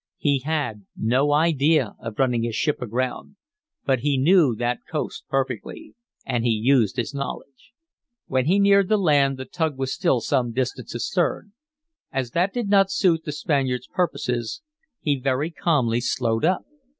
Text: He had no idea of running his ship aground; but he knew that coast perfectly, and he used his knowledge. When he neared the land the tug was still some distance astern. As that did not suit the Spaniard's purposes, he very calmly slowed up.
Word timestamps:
He 0.17 0.39
had 0.39 0.87
no 0.97 1.31
idea 1.31 1.93
of 2.01 2.17
running 2.17 2.41
his 2.41 2.55
ship 2.55 2.81
aground; 2.81 3.35
but 3.85 3.99
he 3.99 4.17
knew 4.17 4.55
that 4.55 4.79
coast 4.89 5.25
perfectly, 5.29 5.93
and 6.25 6.43
he 6.43 6.49
used 6.49 6.95
his 6.97 7.13
knowledge. 7.13 7.73
When 8.25 8.47
he 8.47 8.57
neared 8.57 8.89
the 8.89 8.97
land 8.97 9.37
the 9.37 9.45
tug 9.45 9.77
was 9.77 9.93
still 9.93 10.19
some 10.19 10.53
distance 10.53 10.95
astern. 10.95 11.53
As 12.11 12.31
that 12.31 12.51
did 12.51 12.67
not 12.67 12.89
suit 12.89 13.25
the 13.25 13.31
Spaniard's 13.31 13.85
purposes, 13.89 14.63
he 15.01 15.19
very 15.19 15.51
calmly 15.51 16.01
slowed 16.01 16.45
up. 16.45 16.65